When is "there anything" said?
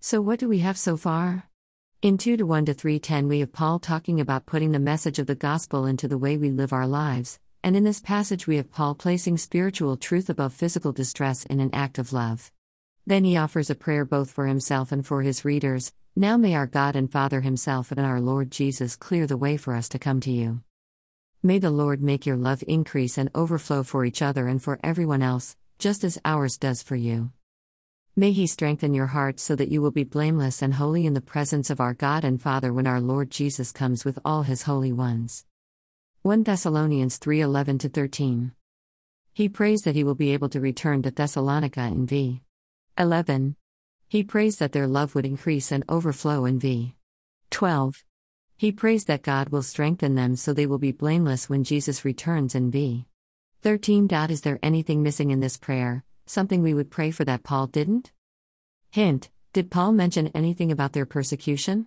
54.40-55.04